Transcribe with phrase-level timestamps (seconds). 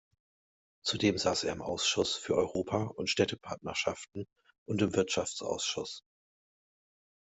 [0.83, 4.25] Zudem saß er im Ausschuss für Europa und Städtepartnerschaften
[4.65, 6.03] und im Wirtschaftsausschuss.